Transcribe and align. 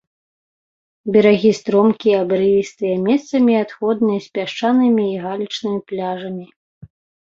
Берагі 1.15 1.51
стромкія 1.59 2.15
абрывістыя, 2.25 2.95
месцамі 3.07 3.53
адхонныя 3.63 4.19
з 4.27 4.35
пясчанымі 4.41 5.03
і 5.15 5.25
галечнымі 5.31 5.79
пляжамі. 5.91 6.45